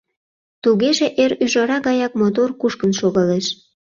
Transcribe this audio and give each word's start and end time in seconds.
Тугеже 0.63 1.07
эр 1.23 1.31
ӱжара 1.43 1.77
гаяк 1.87 2.13
мотор 2.21 2.49
кушкын 2.61 2.91
шогалеш. 2.99 3.45